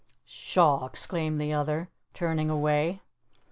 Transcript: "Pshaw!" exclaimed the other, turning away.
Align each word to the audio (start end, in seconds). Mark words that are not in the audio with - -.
"Pshaw!" 0.25 0.83
exclaimed 0.87 1.39
the 1.39 1.53
other, 1.53 1.91
turning 2.15 2.49
away. 2.49 3.01